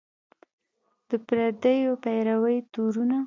د 1.09 1.11
پردیو 1.27 1.93
پیروۍ 2.03 2.57
تورونه 2.73 3.17